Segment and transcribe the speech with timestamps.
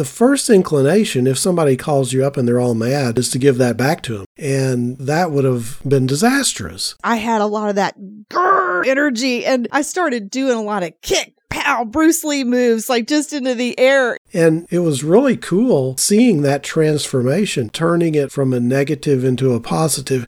[0.00, 3.58] the first inclination, if somebody calls you up and they're all mad, is to give
[3.58, 4.26] that back to them.
[4.38, 6.94] And that would have been disastrous.
[7.04, 7.96] I had a lot of that
[8.30, 13.08] grrr energy and I started doing a lot of kick, pow, Bruce Lee moves, like
[13.08, 14.16] just into the air.
[14.32, 19.60] And it was really cool seeing that transformation, turning it from a negative into a
[19.60, 20.24] positive.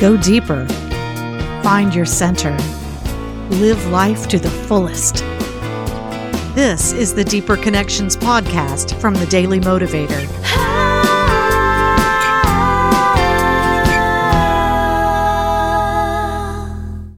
[0.00, 0.66] Go deeper.
[1.62, 2.81] Find your center.
[3.60, 5.16] Live life to the fullest.
[6.54, 10.26] This is the Deeper Connections podcast from the Daily Motivator.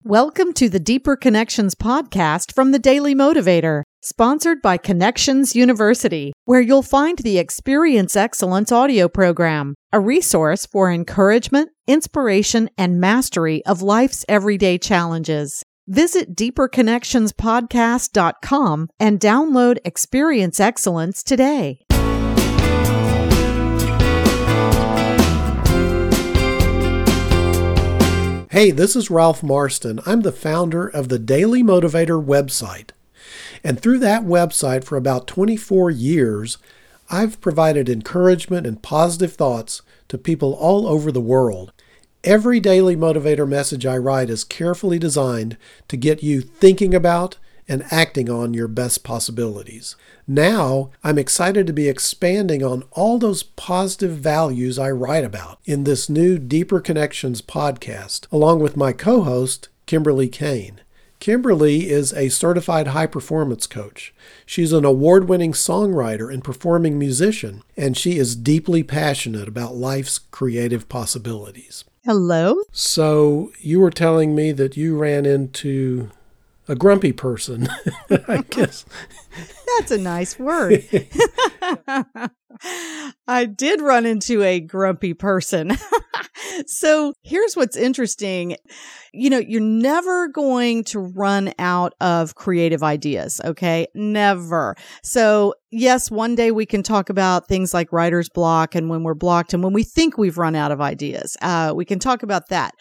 [0.02, 6.60] Welcome to the Deeper Connections podcast from the Daily Motivator, sponsored by Connections University, where
[6.60, 13.82] you'll find the Experience Excellence audio program, a resource for encouragement, inspiration, and mastery of
[13.82, 15.63] life's everyday challenges.
[15.86, 21.82] Visit deeperconnectionspodcast.com and download Experience Excellence today.
[28.50, 30.00] Hey, this is Ralph Marston.
[30.06, 32.92] I'm the founder of the Daily Motivator website.
[33.62, 36.56] And through that website for about 24 years,
[37.10, 41.74] I've provided encouragement and positive thoughts to people all over the world.
[42.24, 45.58] Every daily motivator message I write is carefully designed
[45.88, 47.36] to get you thinking about
[47.68, 49.94] and acting on your best possibilities.
[50.26, 55.84] Now, I'm excited to be expanding on all those positive values I write about in
[55.84, 60.80] this new Deeper Connections podcast, along with my co host, Kimberly Kane.
[61.20, 64.14] Kimberly is a certified high performance coach.
[64.46, 70.18] She's an award winning songwriter and performing musician, and she is deeply passionate about life's
[70.18, 71.84] creative possibilities.
[72.04, 72.56] Hello.
[72.70, 76.10] So, you were telling me that you ran into
[76.68, 77.66] a grumpy person,
[78.28, 78.84] I guess.
[79.78, 80.84] That's a nice word.
[83.26, 85.78] I did run into a grumpy person.
[86.66, 88.56] so here's what's interesting.
[89.12, 93.40] You know, you're never going to run out of creative ideas.
[93.44, 93.86] Okay.
[93.94, 94.76] Never.
[95.02, 99.14] So yes, one day we can talk about things like writer's block and when we're
[99.14, 101.36] blocked and when we think we've run out of ideas.
[101.42, 102.74] Uh, we can talk about that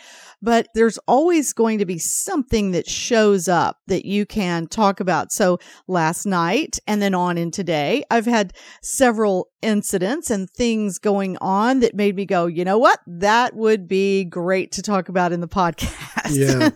[0.44, 5.32] but there's always going to be something that shows up that you can talk about.
[5.32, 11.38] So last night and then on in today, I've had several incidents and things going
[11.40, 13.00] on that made me go, you know what?
[13.08, 16.36] That would be great to talk about in the podcast.
[16.36, 16.70] Yeah.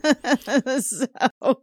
[0.79, 1.61] so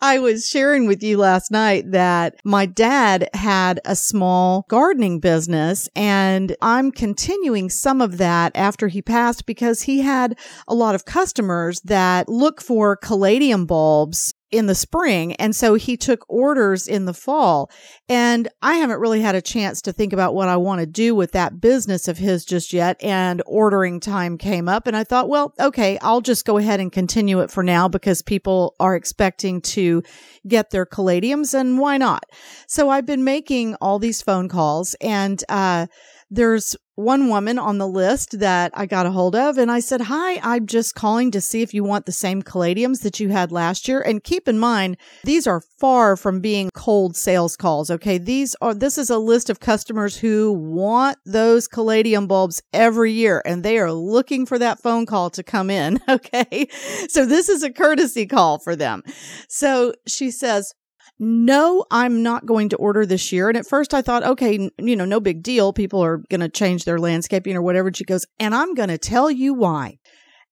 [0.00, 5.88] I was sharing with you last night that my dad had a small gardening business
[5.94, 10.38] and I'm continuing some of that after he passed because he had
[10.68, 15.34] a lot of customers that look for caladium bulbs in the spring.
[15.34, 17.70] And so he took orders in the fall.
[18.08, 21.14] And I haven't really had a chance to think about what I want to do
[21.14, 23.02] with that business of his just yet.
[23.02, 26.92] And ordering time came up and I thought, well, okay, I'll just go ahead and
[26.92, 30.02] continue it for now because people are expecting to
[30.46, 32.24] get their caladiums and why not?
[32.66, 35.86] So I've been making all these phone calls and, uh,
[36.30, 40.02] there's one woman on the list that I got a hold of and I said,
[40.02, 43.50] Hi, I'm just calling to see if you want the same caladiums that you had
[43.50, 44.00] last year.
[44.00, 47.90] And keep in mind, these are far from being cold sales calls.
[47.90, 48.18] Okay.
[48.18, 53.42] These are, this is a list of customers who want those caladium bulbs every year
[53.44, 56.00] and they are looking for that phone call to come in.
[56.14, 56.68] Okay.
[57.08, 59.02] So this is a courtesy call for them.
[59.48, 60.74] So she says,
[61.18, 63.48] no, I'm not going to order this year.
[63.48, 65.72] And at first I thought, okay, you know, no big deal.
[65.72, 67.88] People are going to change their landscaping or whatever.
[67.88, 69.98] And she goes, and I'm going to tell you why.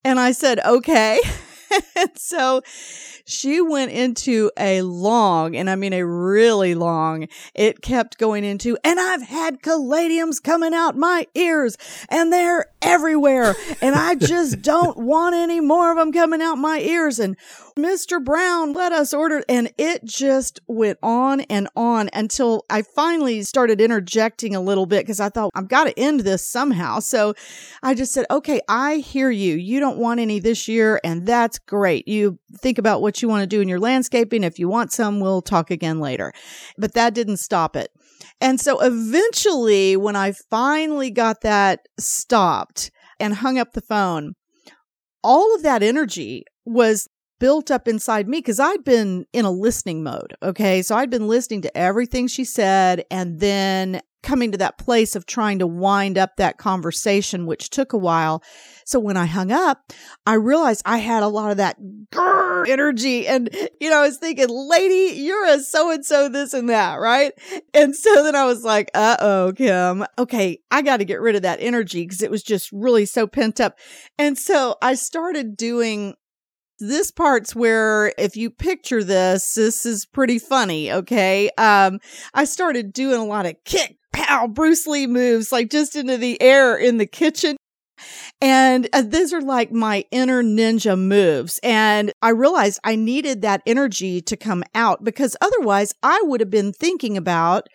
[0.05, 1.21] And I said, okay.
[1.97, 2.63] And so
[3.25, 8.77] she went into a long, and I mean a really long, it kept going into,
[8.85, 11.77] and I've had caladiums coming out my ears
[12.11, 13.55] and they're everywhere.
[13.81, 17.19] And I just don't want any more of them coming out my ears.
[17.19, 17.37] And
[17.79, 18.23] Mr.
[18.23, 19.43] Brown, let us order.
[19.49, 25.03] And it just went on and on until I finally started interjecting a little bit
[25.03, 27.01] because I thought I've got to end this somehow.
[27.01, 27.35] So
[27.83, 29.55] I just said, okay, I hear you.
[29.57, 31.01] You don't want any this year.
[31.03, 32.07] And that's great.
[32.07, 34.45] You think about what you want to do in your landscaping.
[34.45, 36.33] If you want some, we'll talk again later.
[36.77, 37.91] But that didn't stop it.
[38.41, 44.35] And so eventually, when I finally got that stopped and hung up the phone,
[45.23, 47.09] all of that energy was
[47.43, 50.37] built up inside me because I'd been in a listening mode.
[50.45, 50.81] Okay.
[50.81, 55.27] So I'd been listening to everything she said and then coming to that place of
[55.27, 58.45] trying to wind up that conversation, which took a while.
[58.85, 59.93] So when I hung up,
[60.25, 61.77] I realized I had a lot of that
[62.69, 63.27] energy.
[63.27, 63.51] And,
[63.81, 67.33] you know, I was thinking, lady, you're a so and so this and that, right?
[67.75, 70.05] And so then I was like, uh oh, Kim.
[70.17, 73.27] Okay, I got to get rid of that energy because it was just really so
[73.27, 73.81] pent up.
[74.17, 76.15] And so I started doing
[76.83, 80.93] this part's where if you picture this, this is pretty funny.
[80.93, 81.51] Okay.
[81.57, 82.01] Um,
[82.35, 86.41] I started doing a lot of kick, pow, Bruce Lee moves, like just into the
[86.43, 87.57] air in the kitchen.
[88.41, 91.61] And uh, these are like my inner ninja moves.
[91.63, 96.51] And I realized I needed that energy to come out because otherwise I would have
[96.51, 97.69] been thinking about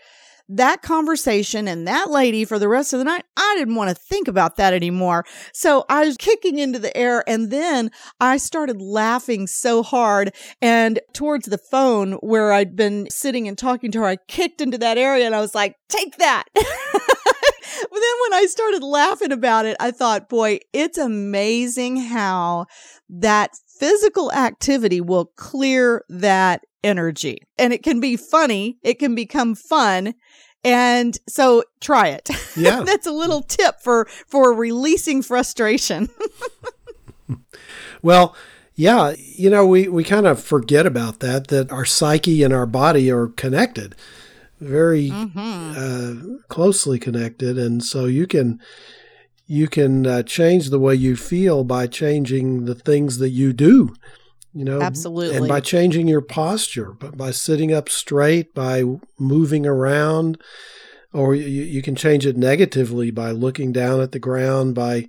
[0.50, 3.96] that conversation and that lady for the rest of the night, I didn't want to
[3.96, 5.26] think about that anymore.
[5.54, 10.34] So I was kicking into the air and then I started laughing so hard.
[10.62, 14.78] And towards the phone where I'd been sitting and talking to her, I kicked into
[14.78, 16.46] that area and I was like, take that.
[18.28, 22.66] when I started laughing about it, I thought, boy, it's amazing how
[23.10, 27.40] that physical activity will clear that energy.
[27.58, 30.14] And it can be funny, it can become fun.
[30.64, 32.30] And so try it.
[32.58, 32.82] Yeah.
[32.86, 36.10] That's a little tip for for releasing frustration.
[38.02, 38.36] well,
[38.76, 42.66] yeah, you know, we, we kind of forget about that, that our psyche and our
[42.66, 43.96] body are connected,
[44.60, 45.74] very mm-hmm.
[45.76, 47.58] uh, closely connected.
[47.58, 48.60] And so you can
[49.48, 53.94] you can uh, change the way you feel by changing the things that you do
[54.54, 58.84] you know absolutely and by changing your posture but by sitting up straight by
[59.20, 60.42] moving around
[61.14, 65.08] or you, you can change it negatively by looking down at the ground by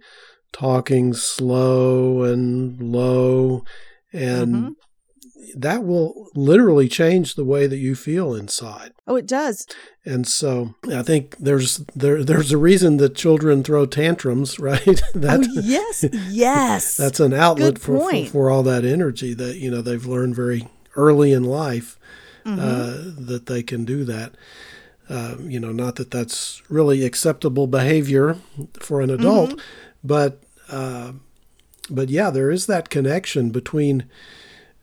[0.52, 3.64] talking slow and low
[4.12, 4.68] and mm-hmm
[5.56, 8.92] that will literally change the way that you feel inside.
[9.06, 9.66] Oh, it does.
[10.04, 14.84] And so I think there's there there's a reason that children throw tantrums, right?
[15.14, 16.96] that, oh, yes, yes.
[16.96, 20.68] that's an outlet for, for, for all that energy that you know they've learned very
[20.96, 21.98] early in life
[22.44, 22.60] mm-hmm.
[22.60, 24.34] uh, that they can do that.
[25.08, 28.36] Uh, you know, not that that's really acceptable behavior
[28.78, 29.60] for an adult, mm-hmm.
[30.04, 31.12] but uh,
[31.90, 34.04] but yeah, there is that connection between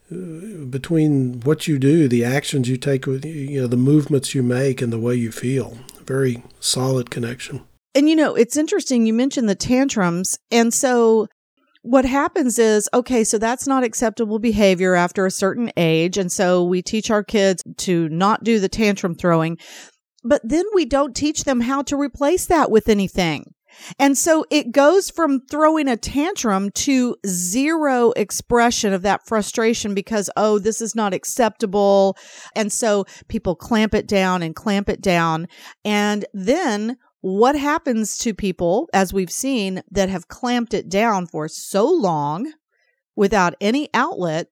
[0.10, 4.94] between what you do, the actions you take, you know, the movements you make, and
[4.94, 5.78] the way you feel.
[6.06, 7.64] Very solid connection.
[7.96, 9.06] And you know, it's interesting.
[9.06, 11.28] You mentioned the tantrums, and so
[11.82, 16.64] what happens is okay, so that's not acceptable behavior after a certain age, and so
[16.64, 19.58] we teach our kids to not do the tantrum throwing.
[20.24, 23.55] But then we don't teach them how to replace that with anything.
[24.00, 30.30] And so it goes from throwing a tantrum to zero expression of that frustration because,
[30.38, 32.18] oh, this is not acceptable.
[32.56, 35.48] And so people clamp it down and clamp it down.
[35.84, 41.48] And then what happens to people, as we've seen, that have clamped it down for
[41.48, 42.54] so long
[43.16, 44.48] without any outlet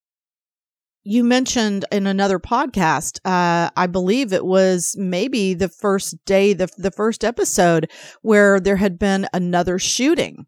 [1.03, 6.69] you mentioned in another podcast, uh, I believe it was maybe the first day, the,
[6.77, 7.91] the first episode
[8.21, 10.45] where there had been another shooting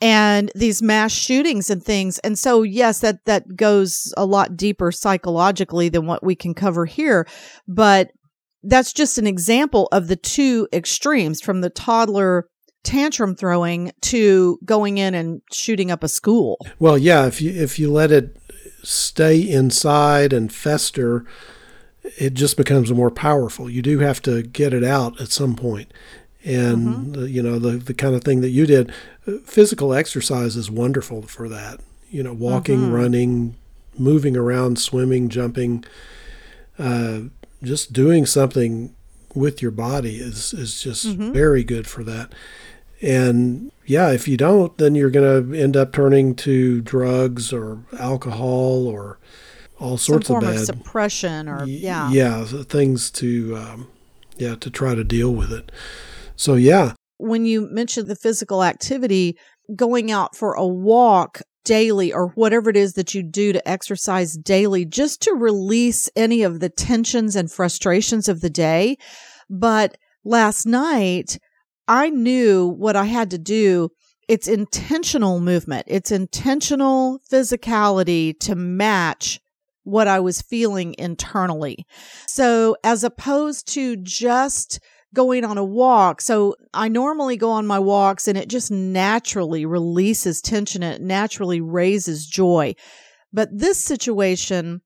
[0.00, 2.18] and these mass shootings and things.
[2.18, 6.84] And so, yes, that, that goes a lot deeper psychologically than what we can cover
[6.84, 7.26] here.
[7.66, 8.10] But
[8.62, 12.48] that's just an example of the two extremes from the toddler
[12.84, 16.58] tantrum throwing to going in and shooting up a school.
[16.78, 18.36] Well, yeah, if you if you let it
[18.82, 21.24] stay inside and fester,
[22.18, 23.70] it just becomes more powerful.
[23.70, 25.92] You do have to get it out at some point.
[26.44, 27.12] And, mm-hmm.
[27.12, 28.92] the, you know, the, the kind of thing that you did,
[29.44, 31.80] physical exercise is wonderful for that.
[32.10, 32.92] You know, walking, mm-hmm.
[32.92, 33.54] running,
[33.96, 35.84] moving around, swimming, jumping,
[36.78, 37.20] uh,
[37.62, 38.94] just doing something
[39.34, 41.32] with your body is, is just mm-hmm.
[41.32, 42.32] very good for that.
[43.00, 47.84] And yeah, if you don't, then you're going to end up turning to drugs or
[47.98, 49.18] alcohol or
[49.78, 53.88] all sorts Some form of bad of suppression or yeah, yeah, things to um,
[54.38, 55.70] yeah to try to deal with it.
[56.36, 59.36] So yeah, when you mentioned the physical activity,
[59.76, 64.38] going out for a walk daily or whatever it is that you do to exercise
[64.38, 68.96] daily, just to release any of the tensions and frustrations of the day.
[69.50, 71.38] But last night
[71.92, 73.90] I knew what I had to do.
[74.26, 75.84] It's intentional movement.
[75.88, 79.38] It's intentional physicality to match
[79.84, 81.84] what I was feeling internally.
[82.26, 84.80] So as opposed to just
[85.14, 86.22] going on a walk.
[86.22, 90.82] So I normally go on my walks and it just naturally releases tension.
[90.82, 92.74] It naturally raises joy.
[93.34, 94.80] But this situation,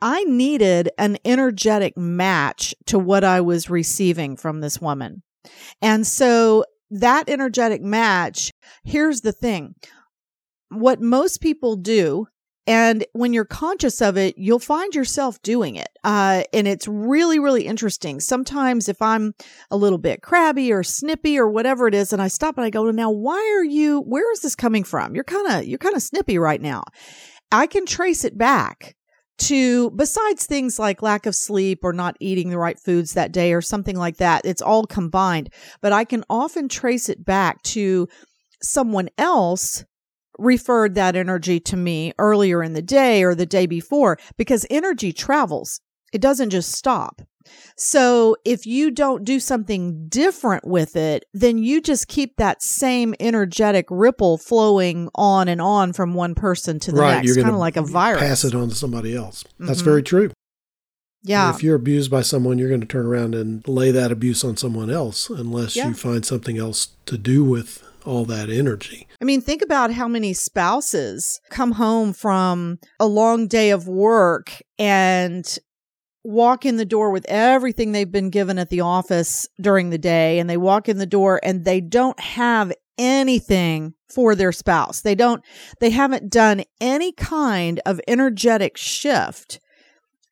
[0.00, 5.22] I needed an energetic match to what I was receiving from this woman.
[5.80, 8.50] And so that energetic match,
[8.84, 9.74] here's the thing.
[10.70, 12.26] What most people do
[12.68, 15.88] And when you're conscious of it, you'll find yourself doing it.
[16.04, 18.20] Uh, and it's really, really interesting.
[18.20, 19.32] Sometimes if I'm
[19.70, 22.70] a little bit crabby or snippy or whatever it is, and I stop and I
[22.70, 25.14] go, now, why are you, where is this coming from?
[25.14, 26.82] You're kind of, you're kind of snippy right now.
[27.50, 28.96] I can trace it back
[29.38, 33.52] to besides things like lack of sleep or not eating the right foods that day
[33.52, 35.50] or something like that it's all combined.
[35.80, 38.08] But i can often trace it back to
[38.62, 39.84] someone else
[40.38, 45.12] referred that energy to me earlier in the day or the day before because energy
[45.12, 45.80] travels.
[46.12, 47.20] It doesn't just stop
[47.76, 53.14] so if you don't do something different with it, then you just keep that same
[53.20, 57.56] energetic ripple flowing on and on from one person to the right, next, kind of
[57.56, 58.20] like a virus.
[58.20, 59.44] Pass it on to somebody else.
[59.58, 59.84] That's mm-hmm.
[59.84, 60.30] very true.
[61.22, 61.54] Yeah.
[61.54, 64.56] if you're abused by someone, you're going to turn around and lay that abuse on
[64.56, 65.88] someone else unless yeah.
[65.88, 69.06] you find something else to do with all that energy.
[69.20, 74.62] I mean, think about how many spouses come home from a long day of work
[74.78, 75.58] and
[76.28, 80.38] walk in the door with everything they've been given at the office during the day
[80.38, 85.00] and they walk in the door and they don't have anything for their spouse.
[85.00, 85.42] They don't,
[85.80, 89.58] they haven't done any kind of energetic shift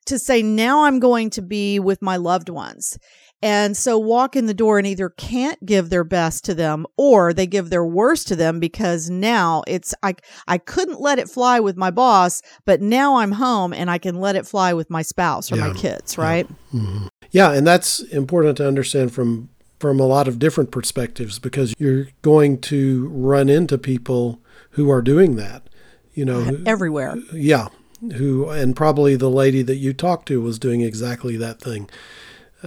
[0.04, 2.98] to say, now I'm going to be with my loved ones.
[3.42, 7.34] And so walk in the door and either can't give their best to them or
[7.34, 10.14] they give their worst to them because now it's, I,
[10.48, 14.20] I couldn't let it fly with my boss, but now I'm home and I can
[14.20, 15.68] let it fly with my spouse or yeah.
[15.68, 16.46] my kids, right?
[16.72, 16.80] Yeah.
[16.80, 17.06] Mm-hmm.
[17.30, 17.52] yeah.
[17.52, 22.58] And that's important to understand from, from a lot of different perspectives because you're going
[22.62, 24.40] to run into people
[24.70, 25.68] who are doing that,
[26.14, 27.16] you know, everywhere.
[27.32, 27.68] Yeah.
[28.16, 31.88] Who, and probably the lady that you talked to was doing exactly that thing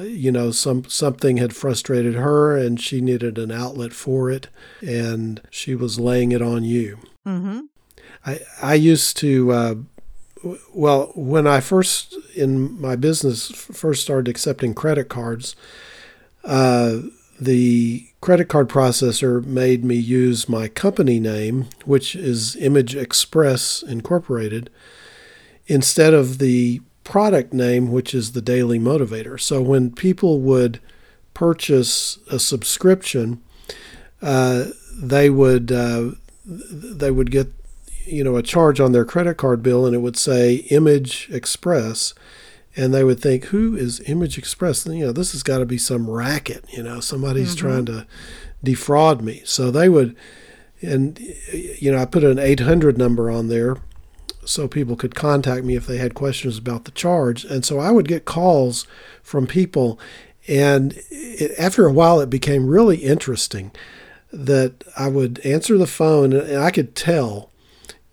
[0.04, 4.48] you know some something had frustrated her and she needed an outlet for it
[4.82, 7.62] and she was laying it on you mm-hmm.
[8.26, 9.76] i i used to uh,
[10.74, 15.56] well when i first in my business first started accepting credit cards
[16.46, 17.00] uh,
[17.40, 24.70] the credit card processor made me use my company name which is image express incorporated
[25.68, 29.40] instead of the product name, which is the Daily Motivator.
[29.42, 30.80] So when people would
[31.34, 33.42] purchase a subscription,
[34.22, 36.12] uh, they would uh,
[36.46, 37.52] they would get
[38.06, 42.14] you know a charge on their credit card bill, and it would say Image Express,
[42.76, 44.86] and they would think, "Who is Image Express?
[44.86, 46.64] You know, this has got to be some racket.
[46.70, 47.68] You know, somebody's mm-hmm.
[47.68, 48.06] trying to
[48.64, 50.16] defraud me." So they would,
[50.82, 51.20] and
[51.52, 53.78] you know, I put an 800 number on there
[54.46, 57.46] so people could contact me if they had questions about the charge.
[57.46, 58.88] And so I would get calls
[59.22, 60.00] from people,
[60.48, 63.72] and it, after a while, it became really interesting
[64.32, 67.52] that I would answer the phone, and I could tell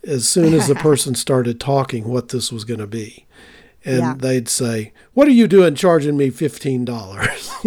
[0.07, 3.27] as soon as the person started talking what this was going to be.
[3.85, 4.15] And yeah.
[4.19, 7.49] they'd say, What are you doing charging me fifteen dollars?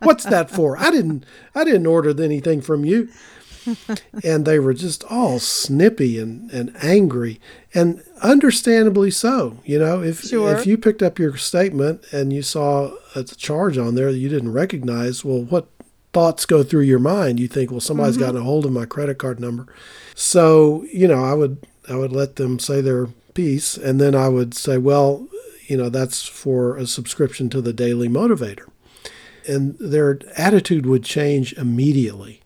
[0.00, 0.76] What's that for?
[0.76, 3.08] I didn't I didn't order anything from you
[4.24, 7.40] and they were just all snippy and, and angry.
[7.74, 10.56] And understandably so you know if sure.
[10.56, 14.30] if you picked up your statement and you saw a charge on there that you
[14.30, 15.68] didn't recognize well what
[16.12, 17.38] thoughts go through your mind?
[17.38, 18.24] You think well somebody's mm-hmm.
[18.24, 19.66] gotten a hold of my credit card number.
[20.14, 24.28] So you know i would i would let them say their piece and then i
[24.28, 25.28] would say well
[25.66, 28.68] you know that's for a subscription to the daily motivator.
[29.48, 32.40] And their attitude would change immediately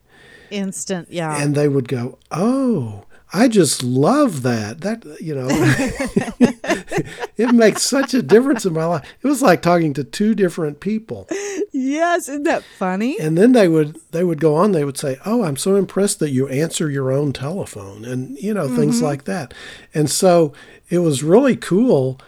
[0.51, 1.41] instant, yeah.
[1.41, 4.81] And they would go, "Oh, I just love that.
[4.81, 5.47] That you know,
[7.37, 9.09] it makes such a difference in my life.
[9.21, 11.27] It was like talking to two different people.
[11.71, 13.17] Yes, isn't that funny?
[13.19, 14.73] And then they would they would go on.
[14.73, 18.53] They would say, "Oh, I'm so impressed that you answer your own telephone," and you
[18.53, 18.75] know mm-hmm.
[18.75, 19.53] things like that.
[19.93, 20.51] And so
[20.89, 22.19] it was really cool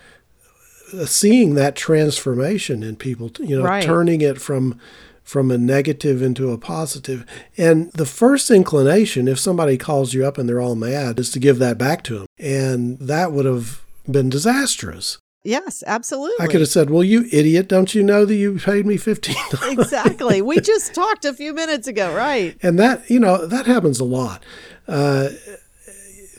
[0.93, 3.29] uh, seeing that transformation in people.
[3.39, 3.83] You know, right.
[3.83, 4.79] turning it from
[5.23, 7.25] from a negative into a positive.
[7.57, 11.39] And the first inclination, if somebody calls you up and they're all mad, is to
[11.39, 12.27] give that back to them.
[12.37, 15.17] And that would have been disastrous.
[15.45, 16.45] Yes, absolutely.
[16.45, 19.71] I could have said, Well, you idiot, don't you know that you paid me $15?
[19.71, 20.41] exactly.
[20.41, 22.57] We just talked a few minutes ago, right?
[22.63, 24.43] And that, you know, that happens a lot.
[24.87, 25.29] Uh,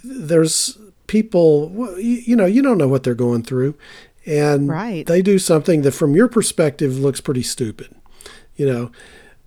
[0.03, 3.75] there's people, you know, you don't know what they're going through.
[4.27, 5.07] And right.
[5.07, 7.95] they do something that, from your perspective, looks pretty stupid
[8.57, 8.91] you know.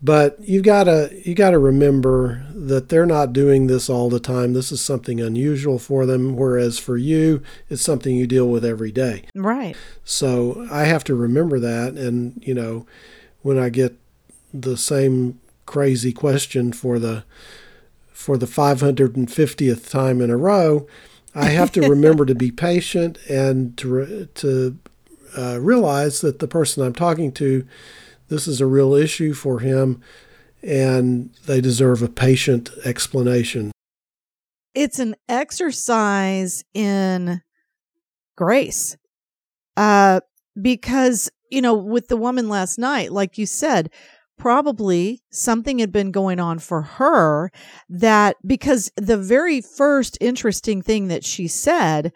[0.02, 4.54] But you've gotta you gotta remember that they're not doing this all the time.
[4.54, 8.92] This is something unusual for them whereas for you it's something you deal with every
[8.92, 9.24] day.
[9.34, 9.76] Right.
[10.04, 12.86] So i have to remember that and you know
[13.42, 13.98] when i get
[14.54, 17.24] the same crazy question for the
[18.12, 20.88] for the 550th time in a row
[21.38, 24.78] I have to remember to be patient and to to
[25.38, 27.66] uh, realize that the person I'm talking to,
[28.30, 30.02] this is a real issue for him,
[30.62, 33.72] and they deserve a patient explanation.
[34.74, 37.42] It's an exercise in
[38.36, 38.98] grace,
[39.76, 40.22] uh,
[40.60, 43.90] because you know, with the woman last night, like you said,
[44.38, 47.52] probably something had been going on for her
[47.90, 52.12] that because the very first interesting thing that she said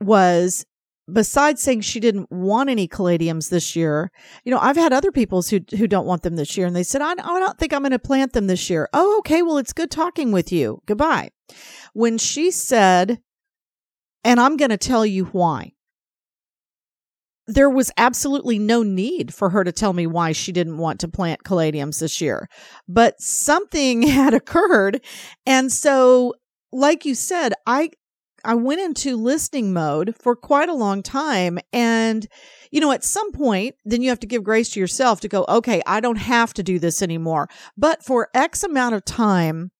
[0.00, 0.64] was
[1.10, 4.10] besides saying she didn't want any caladiums this year,
[4.44, 6.82] you know, I've had other people who who don't want them this year, and they
[6.82, 8.88] said, I, I don't think I'm going to plant them this year.
[8.92, 9.42] Oh, okay.
[9.42, 10.82] Well, it's good talking with you.
[10.86, 11.30] Goodbye.
[11.92, 13.20] When she said,
[14.24, 15.72] and I'm going to tell you why
[17.46, 21.08] there was absolutely no need for her to tell me why she didn't want to
[21.08, 22.48] plant caladiums this year.
[22.88, 25.04] But something had occurred.
[25.46, 26.34] And so,
[26.72, 27.90] like you said, I
[28.44, 31.58] I went into listening mode for quite a long time.
[31.72, 32.26] And,
[32.70, 35.44] you know, at some point, then you have to give grace to yourself to go,
[35.48, 37.48] okay, I don't have to do this anymore.
[37.76, 39.70] But for X amount of time,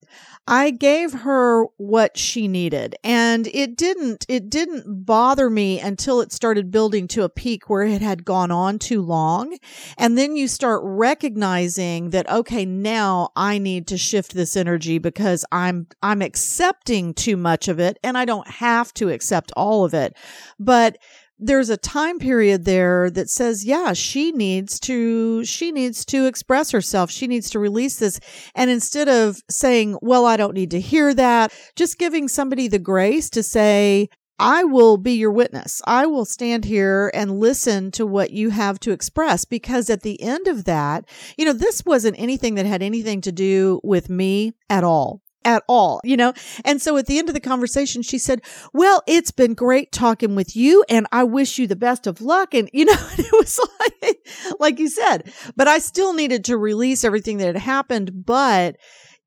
[0.46, 6.32] I gave her what she needed and it didn't, it didn't bother me until it
[6.32, 9.56] started building to a peak where it had gone on too long.
[9.96, 15.44] And then you start recognizing that, okay, now I need to shift this energy because
[15.52, 19.94] I'm, I'm accepting too much of it and I don't have to accept all of
[19.94, 20.16] it.
[20.58, 20.98] But
[21.42, 26.70] there's a time period there that says yeah she needs to she needs to express
[26.70, 27.10] herself.
[27.10, 28.20] She needs to release this.
[28.54, 32.78] And instead of saying well i don't need to hear that just giving somebody the
[32.78, 34.08] grace to say
[34.38, 35.80] I will be your witness.
[35.86, 39.44] I will stand here and listen to what you have to express.
[39.44, 41.04] Because at the end of that,
[41.38, 45.62] you know, this wasn't anything that had anything to do with me at all at
[45.68, 46.32] all, you know?
[46.64, 50.34] And so at the end of the conversation, she said, well, it's been great talking
[50.34, 52.54] with you and I wish you the best of luck.
[52.54, 54.26] And, you know, it was like,
[54.60, 58.24] like you said, but I still needed to release everything that had happened.
[58.24, 58.76] But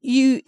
[0.01, 0.41] you,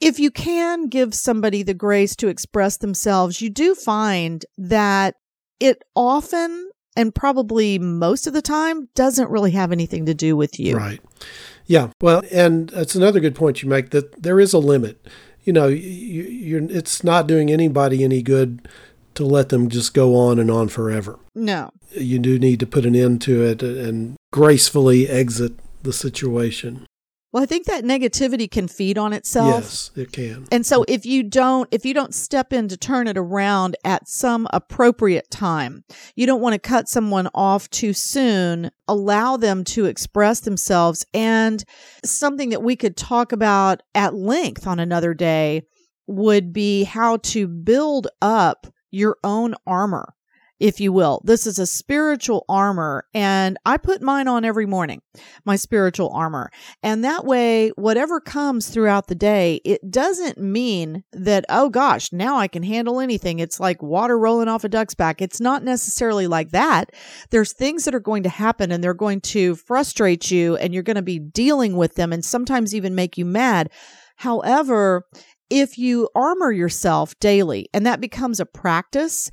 [0.00, 5.14] if you can give somebody the grace to express themselves, you do find that
[5.60, 6.67] it often
[6.98, 10.76] and probably most of the time doesn't really have anything to do with you.
[10.76, 11.00] Right.
[11.64, 15.06] Yeah, well, and that's another good point you make that there is a limit.
[15.44, 18.66] You know, you, it's not doing anybody any good
[19.14, 21.20] to let them just go on and on forever.
[21.36, 21.70] No.
[21.92, 25.52] You do need to put an end to it and gracefully exit
[25.84, 26.84] the situation.
[27.38, 29.62] Well, I think that negativity can feed on itself.
[29.62, 30.48] Yes, it can.
[30.50, 34.08] And so if you don't if you don't step in to turn it around at
[34.08, 35.84] some appropriate time,
[36.16, 41.62] you don't want to cut someone off too soon, allow them to express themselves and
[42.04, 45.62] something that we could talk about at length on another day
[46.08, 50.12] would be how to build up your own armor
[50.60, 51.20] if you will.
[51.24, 55.02] This is a spiritual armor and I put mine on every morning,
[55.44, 56.50] my spiritual armor.
[56.82, 62.38] And that way, whatever comes throughout the day, it doesn't mean that, oh gosh, now
[62.38, 63.38] I can handle anything.
[63.38, 65.22] It's like water rolling off a duck's back.
[65.22, 66.90] It's not necessarily like that.
[67.30, 70.82] There's things that are going to happen and they're going to frustrate you and you're
[70.82, 73.70] going to be dealing with them and sometimes even make you mad.
[74.16, 75.04] However,
[75.50, 79.30] if you armor yourself daily and that becomes a practice,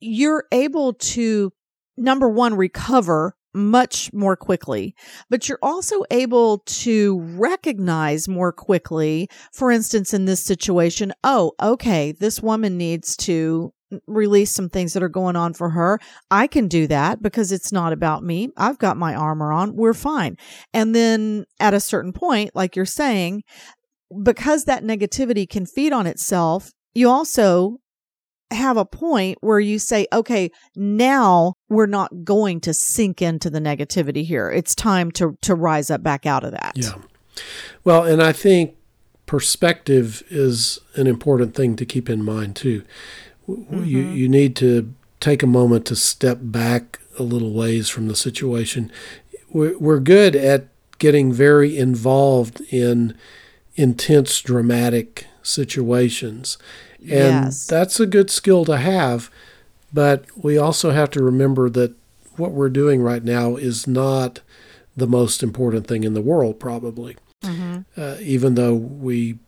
[0.00, 1.52] you're able to,
[1.96, 4.94] number one, recover much more quickly,
[5.30, 12.12] but you're also able to recognize more quickly, for instance, in this situation, oh, okay,
[12.12, 13.72] this woman needs to
[14.06, 15.98] release some things that are going on for her.
[16.30, 18.50] I can do that because it's not about me.
[18.56, 19.76] I've got my armor on.
[19.76, 20.36] We're fine.
[20.74, 23.44] And then at a certain point, like you're saying,
[24.22, 27.78] because that negativity can feed on itself, you also
[28.50, 33.60] have a point where you say, okay, now we're not going to sink into the
[33.60, 34.50] negativity here.
[34.50, 36.72] It's time to, to rise up back out of that.
[36.74, 36.94] Yeah.
[37.84, 38.76] Well, and I think
[39.26, 42.84] perspective is an important thing to keep in mind too.
[43.48, 43.84] Mm-hmm.
[43.84, 48.16] You, you need to take a moment to step back a little ways from the
[48.16, 48.90] situation.
[49.50, 53.14] We're, we're good at getting very involved in
[53.76, 56.58] intense, dramatic situations
[57.00, 57.66] and yes.
[57.66, 59.30] that's a good skill to have.
[59.92, 61.94] But we also have to remember that
[62.36, 64.40] what we're doing right now is not
[64.96, 67.80] the most important thing in the world, probably, mm-hmm.
[67.96, 69.38] uh, even though we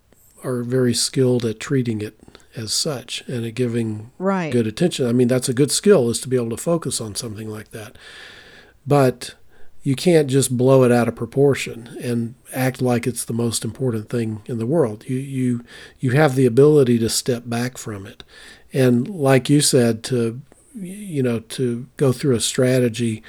[0.43, 2.19] are very skilled at treating it
[2.57, 4.53] as such and at giving right.
[4.53, 5.07] good attention.
[5.07, 7.71] I mean, that's a good skill is to be able to focus on something like
[7.71, 7.97] that.
[8.87, 9.35] But
[9.83, 14.09] you can't just blow it out of proportion and act like it's the most important
[14.09, 15.05] thing in the world.
[15.09, 15.65] You you
[15.99, 18.23] you have the ability to step back from it
[18.73, 20.41] And like you said, to
[20.75, 23.23] you know, to go through a strategy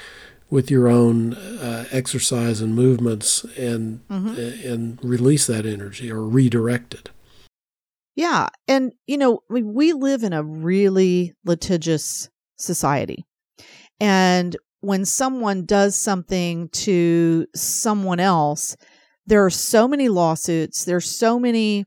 [0.49, 4.67] with your own uh, exercise and movements and mm-hmm.
[4.67, 7.09] and release that energy or redirect it.
[8.15, 13.25] Yeah, and you know, we, we live in a really litigious society.
[13.99, 18.75] And when someone does something to someone else,
[19.25, 21.85] there are so many lawsuits, there's so many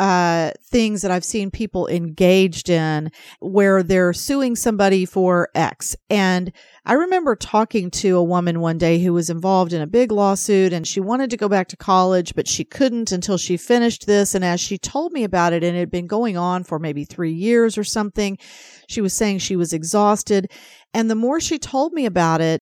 [0.00, 5.94] uh, things that I've seen people engaged in where they're suing somebody for X.
[6.08, 6.52] And
[6.86, 10.72] I remember talking to a woman one day who was involved in a big lawsuit
[10.72, 14.34] and she wanted to go back to college, but she couldn't until she finished this.
[14.34, 17.04] And as she told me about it, and it had been going on for maybe
[17.04, 18.38] three years or something,
[18.88, 20.50] she was saying she was exhausted.
[20.92, 22.60] And the more she told me about it,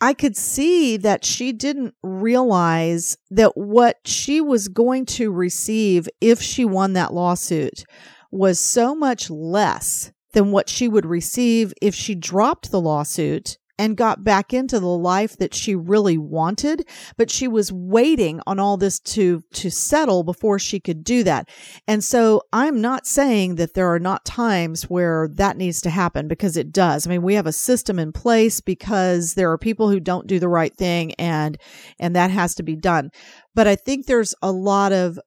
[0.00, 6.42] I could see that she didn't realize that what she was going to receive if
[6.42, 7.84] she won that lawsuit
[8.30, 13.96] was so much less than what she would receive if she dropped the lawsuit and
[13.96, 18.76] got back into the life that she really wanted but she was waiting on all
[18.76, 21.48] this to to settle before she could do that.
[21.86, 26.28] And so i'm not saying that there are not times where that needs to happen
[26.28, 27.06] because it does.
[27.06, 30.38] I mean we have a system in place because there are people who don't do
[30.38, 31.58] the right thing and
[31.98, 33.10] and that has to be done.
[33.54, 35.18] But i think there's a lot of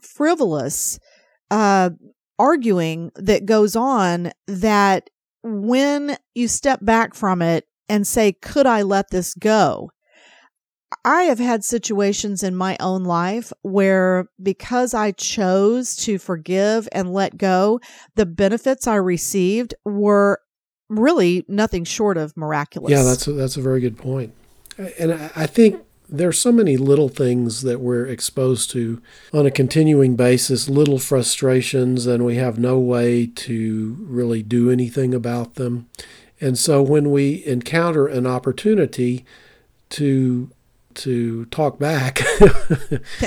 [0.00, 0.98] frivolous
[1.50, 1.90] uh
[2.38, 5.08] arguing that goes on that
[5.42, 9.90] when you step back from it and say, could I let this go?
[11.04, 17.12] I have had situations in my own life where because I chose to forgive and
[17.12, 17.80] let go,
[18.14, 20.40] the benefits I received were
[20.88, 22.90] really nothing short of miraculous.
[22.90, 24.32] Yeah, that's a, that's a very good point.
[24.98, 29.00] And I think there's so many little things that we're exposed to
[29.32, 35.14] on a continuing basis, little frustrations, and we have no way to really do anything
[35.14, 35.88] about them.
[36.40, 39.24] And so when we encounter an opportunity
[39.90, 40.50] to
[40.94, 42.16] to talk back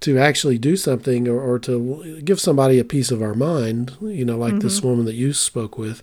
[0.00, 4.24] to actually do something or, or, to give somebody a piece of our mind, you
[4.24, 4.60] know, like mm-hmm.
[4.60, 6.00] this woman that you spoke with,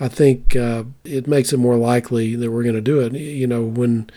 [0.00, 3.12] I think uh, it makes it more likely that we're going to do it.
[3.12, 4.10] You know, when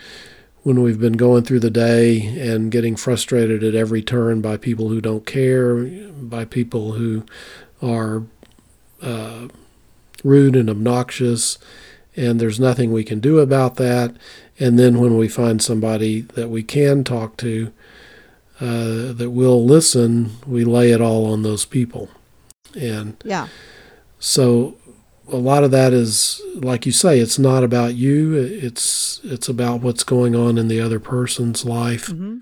[0.62, 4.88] when we've been going through the day and getting frustrated at every turn by people
[4.88, 7.24] who don't care, by people who
[7.80, 8.24] are
[9.00, 9.48] uh,
[10.24, 11.58] rude and obnoxious,
[12.16, 14.14] and there's nothing we can do about that.
[14.58, 17.72] And then when we find somebody that we can talk to,
[18.60, 22.10] uh, that will listen, we lay it all on those people.
[22.78, 23.48] And yeah.
[24.18, 24.76] So
[25.32, 29.80] a lot of that is like you say it's not about you it's it's about
[29.80, 32.38] what's going on in the other person's life mm-hmm.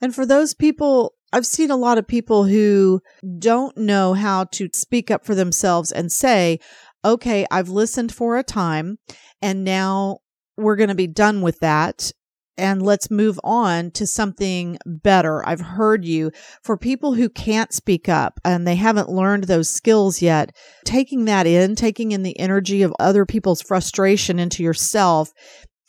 [0.00, 3.00] and for those people I've seen a lot of people who
[3.40, 6.60] don't know how to speak up for themselves and say,
[7.04, 8.98] okay, I've listened for a time
[9.42, 10.18] and now
[10.56, 12.12] we're going to be done with that
[12.56, 15.44] and let's move on to something better.
[15.44, 16.30] I've heard you.
[16.62, 21.48] For people who can't speak up and they haven't learned those skills yet, taking that
[21.48, 25.32] in, taking in the energy of other people's frustration into yourself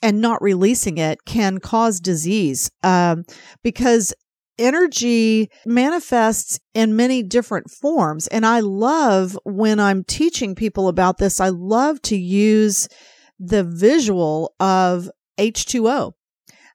[0.02, 3.26] and not releasing it can cause disease um,
[3.62, 4.12] because
[4.58, 8.28] energy manifests in many different forms.
[8.28, 12.88] And I love when I'm teaching people about this, I love to use
[13.40, 16.14] the visual of H2O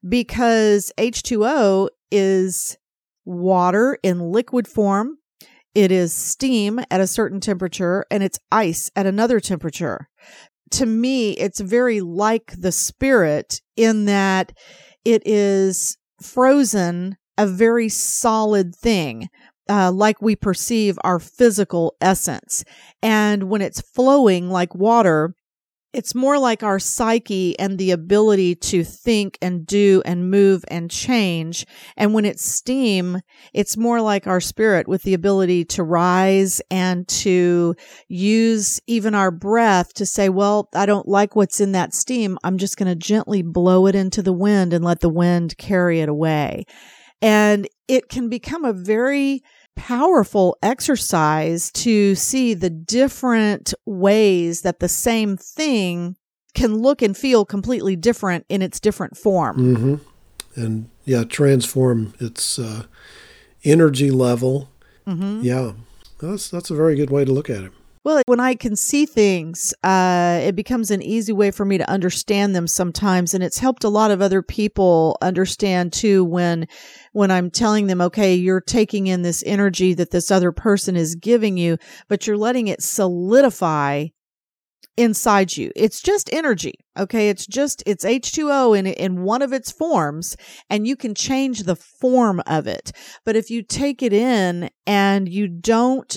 [0.07, 2.77] because H2O is
[3.25, 5.19] water in liquid form.
[5.75, 10.09] It is steam at a certain temperature and it's ice at another temperature.
[10.73, 14.53] To me, it's very like the spirit in that
[15.05, 19.29] it is frozen a very solid thing.
[19.69, 22.65] Uh, like we perceive our physical essence.
[23.03, 25.35] And when it's flowing like water,
[25.93, 30.91] it's more like our psyche and the ability to think and do and move and
[30.91, 31.67] change.
[31.97, 33.21] And when it's steam,
[33.55, 37.75] it's more like our spirit with the ability to rise and to
[38.09, 42.39] use even our breath to say, well, I don't like what's in that steam.
[42.45, 46.01] I'm just going to gently blow it into the wind and let the wind carry
[46.01, 46.67] it away.
[47.23, 49.43] And it can become a very
[49.77, 56.17] powerful exercise to see the different ways that the same thing
[56.55, 59.77] can look and feel completely different in its different form.
[59.77, 60.61] Mm-hmm.
[60.61, 62.85] And yeah, transform its uh,
[63.65, 64.71] energy level.
[65.07, 65.41] Mm-hmm.
[65.43, 65.73] Yeah,
[66.21, 67.73] that's that's a very good way to look at it.
[68.03, 71.91] Well, when I can see things, uh, it becomes an easy way for me to
[71.91, 73.35] understand them sometimes.
[73.35, 76.67] And it's helped a lot of other people understand too when,
[77.13, 81.15] when I'm telling them, okay, you're taking in this energy that this other person is
[81.15, 81.77] giving you,
[82.09, 84.07] but you're letting it solidify
[84.97, 85.71] inside you.
[85.77, 86.75] It's just energy.
[86.99, 87.29] Okay.
[87.29, 90.37] It's just, it's H2O in, in one of its forms
[90.71, 92.93] and you can change the form of it.
[93.27, 96.17] But if you take it in and you don't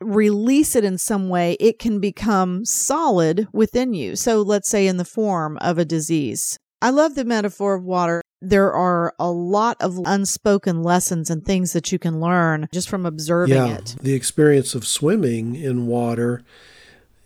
[0.00, 4.16] release it in some way, it can become solid within you.
[4.16, 6.58] So let's say in the form of a disease.
[6.82, 8.22] I love the metaphor of water.
[8.40, 13.04] There are a lot of unspoken lessons and things that you can learn just from
[13.04, 13.96] observing yeah, it.
[14.00, 16.42] The experience of swimming in water,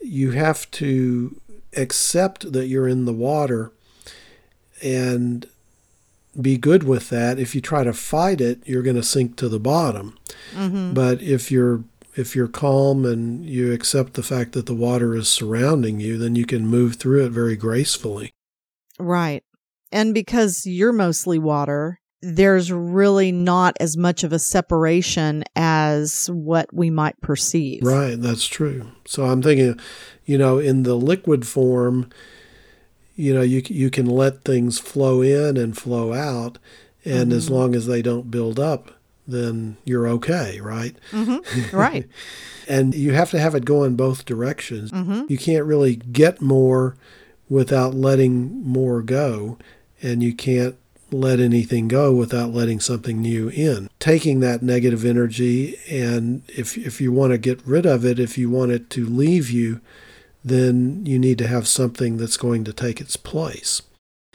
[0.01, 1.41] you have to
[1.77, 3.71] accept that you're in the water
[4.83, 5.47] and
[6.41, 7.39] be good with that.
[7.39, 10.19] If you try to fight it, you're going to sink to the bottom.
[10.53, 10.95] Mm-hmm.
[10.95, 11.85] But if you're
[12.16, 16.37] if you're calm and you accept the fact that the water is surrounding you, then
[16.37, 18.33] you can move through it very gracefully.
[18.98, 19.42] Right.
[19.90, 26.72] And because you're mostly water, there's really not as much of a separation as what
[26.72, 27.83] we might perceive.
[27.83, 28.92] Right, that's true.
[29.05, 29.79] So I'm thinking,
[30.24, 32.09] you know, in the liquid form,
[33.14, 36.59] you know, you you can let things flow in and flow out,
[37.05, 37.37] and mm-hmm.
[37.37, 38.90] as long as they don't build up,
[39.27, 40.95] then you're okay, right?
[41.11, 41.77] Mm-hmm.
[41.77, 42.09] Right.
[42.69, 44.91] and you have to have it go in both directions.
[44.91, 45.25] Mm-hmm.
[45.29, 46.97] You can't really get more
[47.49, 49.59] without letting more go,
[50.03, 50.77] and you can't
[51.11, 53.89] let anything go without letting something new in.
[53.99, 58.37] Taking that negative energy, and if, if you want to get rid of it, if
[58.37, 59.81] you want it to leave you,
[60.45, 63.83] then you need to have something that's going to take its place.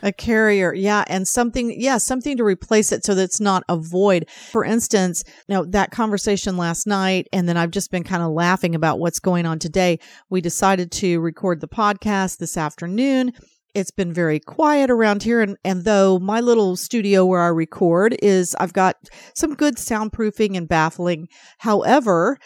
[0.02, 3.78] A carrier, yeah, and something, yeah, something to replace it so that it's not a
[3.78, 4.30] void.
[4.52, 8.32] For instance, you know, that conversation last night, and then I've just been kind of
[8.32, 10.00] laughing about what's going on today.
[10.30, 13.34] We decided to record the podcast this afternoon.
[13.76, 18.16] It's been very quiet around here, and, and though my little studio where I record
[18.22, 18.96] is, I've got
[19.36, 21.28] some good soundproofing and baffling.
[21.60, 22.40] However,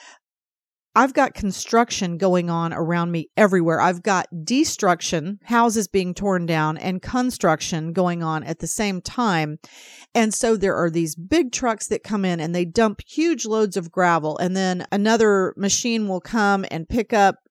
[0.95, 3.81] I've got construction going on around me everywhere.
[3.81, 9.57] I've got destruction, houses being torn down, and construction going on at the same time.
[10.13, 13.75] And so there are these big trucks that come in and they dump huge loads
[13.75, 14.37] of gravel.
[14.37, 17.42] And then another machine will come and pick up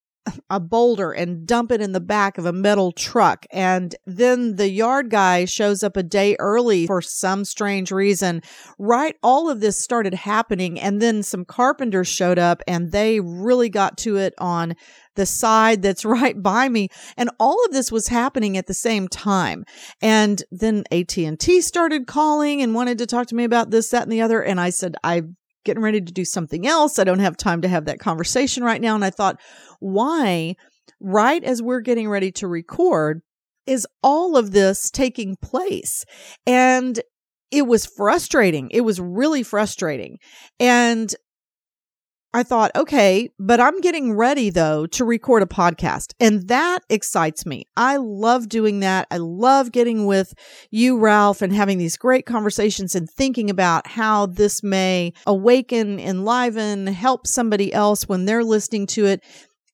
[0.48, 3.46] a boulder and dump it in the back of a metal truck.
[3.50, 8.42] And then the yard guy shows up a day early for some strange reason.
[8.78, 9.16] Right.
[9.22, 10.78] All of this started happening.
[10.78, 14.74] And then some carpenters showed up and they really got to it on
[15.16, 16.88] the side that's right by me.
[17.16, 19.64] And all of this was happening at the same time.
[20.00, 24.12] And then AT&T started calling and wanted to talk to me about this, that, and
[24.12, 24.42] the other.
[24.42, 25.22] And I said, I
[25.64, 26.98] getting ready to do something else.
[26.98, 28.94] I don't have time to have that conversation right now.
[28.94, 29.40] And I thought,
[29.80, 30.56] why,
[31.00, 33.22] right as we're getting ready to record,
[33.66, 36.04] is all of this taking place?
[36.46, 37.00] And
[37.50, 38.70] it was frustrating.
[38.70, 40.18] It was really frustrating.
[40.58, 41.14] And
[42.34, 47.44] I thought, okay, but I'm getting ready though to record a podcast and that excites
[47.44, 47.66] me.
[47.76, 49.06] I love doing that.
[49.10, 50.32] I love getting with
[50.70, 56.86] you, Ralph, and having these great conversations and thinking about how this may awaken, enliven,
[56.86, 59.22] help somebody else when they're listening to it.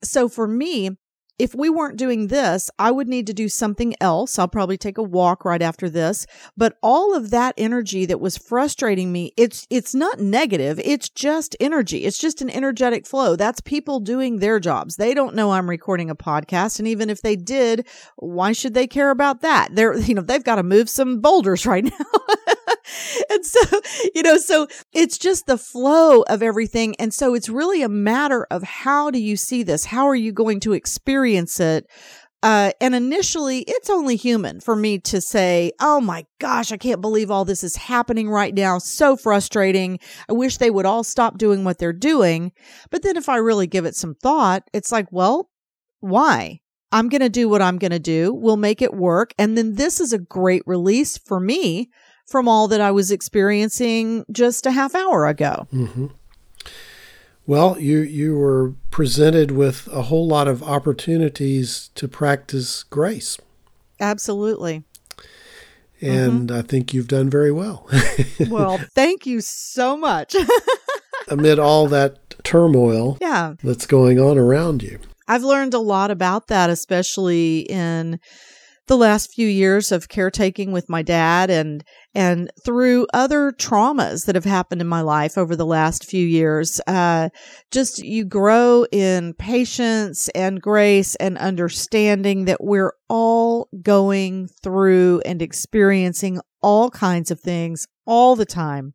[0.03, 0.90] So for me,
[1.38, 4.38] if we weren't doing this, I would need to do something else.
[4.38, 6.27] I'll probably take a walk right after this.
[6.57, 10.81] But all of that energy that was frustrating me, it's, it's not negative.
[10.85, 12.05] It's just energy.
[12.05, 13.37] It's just an energetic flow.
[13.37, 14.96] That's people doing their jobs.
[14.96, 16.79] They don't know I'm recording a podcast.
[16.79, 19.74] And even if they did, why should they care about that?
[19.74, 21.90] They're, you know, they've got to move some boulders right now.
[23.31, 23.61] and so,
[24.14, 26.94] you know, so it's just the flow of everything.
[26.98, 29.87] And so it's really a matter of how do you see this?
[29.87, 31.87] How are you going to experience it?
[32.40, 37.01] Uh, and initially, it's only human for me to say, Oh my gosh, I can't
[37.01, 38.79] believe all this is happening right now.
[38.79, 39.98] So frustrating.
[40.29, 42.53] I wish they would all stop doing what they're doing.
[42.90, 45.51] But then if I really give it some thought, it's like, well,
[45.98, 46.61] why?
[46.92, 48.33] I'm going to do what I'm going to do.
[48.33, 49.35] We'll make it work.
[49.37, 51.90] And then this is a great release for me
[52.29, 55.67] from all that I was experiencing just a half hour ago.
[55.73, 56.07] Mm-hmm.
[57.47, 63.38] Well, you you were presented with a whole lot of opportunities to practice grace.
[63.99, 64.85] Absolutely.
[66.01, 66.59] And mm-hmm.
[66.59, 67.88] I think you've done very well.
[68.49, 70.37] well, thank you so much.
[71.29, 73.55] Amid all that turmoil yeah.
[73.64, 75.01] that's going on around you.
[75.27, 78.21] I've learned a lot about that, especially in
[78.88, 84.35] the last few years of caretaking with my dad and and through other traumas that
[84.35, 87.29] have happened in my life over the last few years uh,
[87.70, 95.42] just you grow in patience and grace and understanding that we're all going through and
[95.42, 98.94] experiencing all kinds of things all the time.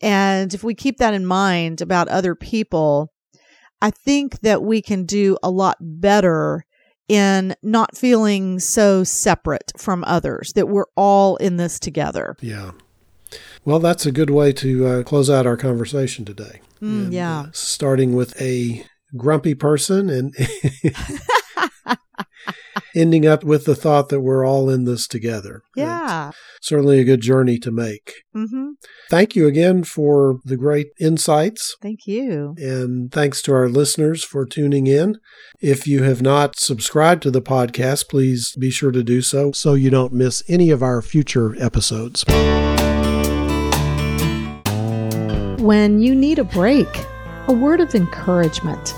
[0.00, 3.12] And if we keep that in mind about other people
[3.80, 6.65] i think that we can do a lot better
[7.08, 12.36] in not feeling so separate from others, that we're all in this together.
[12.40, 12.72] Yeah.
[13.64, 16.60] Well, that's a good way to uh, close out our conversation today.
[16.80, 17.40] Mm, and, yeah.
[17.40, 18.84] Uh, starting with a
[19.16, 20.34] grumpy person and
[22.96, 25.62] ending up with the thought that we're all in this together.
[25.76, 26.30] Yeah.
[26.56, 28.22] It's certainly a good journey to make.
[28.34, 28.70] Mm-hmm.
[29.10, 31.76] Thank you again for the great insights.
[31.82, 32.54] Thank you.
[32.56, 35.18] And thanks to our listeners for tuning in.
[35.60, 39.74] If you have not subscribed to the podcast, please be sure to do so so
[39.74, 42.24] you don't miss any of our future episodes.
[45.62, 46.88] When you need a break,
[47.48, 48.94] a word of encouragement,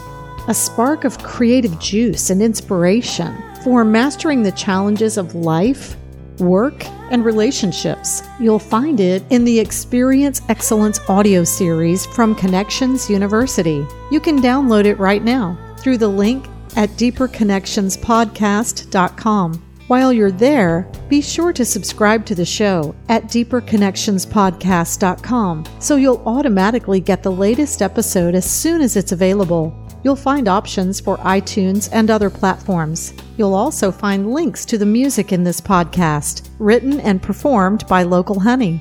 [0.46, 5.96] a spark of creative juice and inspiration for mastering the challenges of life,
[6.38, 8.22] work, and relationships.
[8.38, 13.86] You'll find it in the Experience Excellence audio series from Connections University.
[14.10, 19.62] You can download it right now through the link at deeperconnectionspodcast.com.
[19.88, 27.00] While you're there, be sure to subscribe to the show at deeperconnectionspodcast.com so you'll automatically
[27.00, 29.87] get the latest episode as soon as it's available.
[30.04, 33.12] You'll find options for iTunes and other platforms.
[33.36, 38.40] You'll also find links to the music in this podcast, written and performed by Local
[38.40, 38.80] Honey.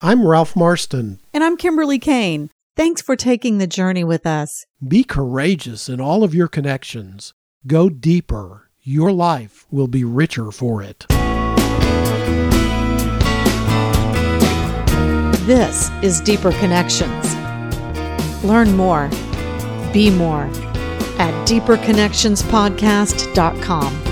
[0.00, 1.18] I'm Ralph Marston.
[1.34, 2.50] And I'm Kimberly Kane.
[2.76, 4.64] Thanks for taking the journey with us.
[4.86, 7.34] Be courageous in all of your connections.
[7.66, 8.70] Go deeper.
[8.82, 11.06] Your life will be richer for it.
[15.48, 17.34] This is Deeper Connections.
[18.44, 19.08] Learn more,
[19.94, 20.42] be more
[21.18, 24.07] at deeperconnectionspodcast.com.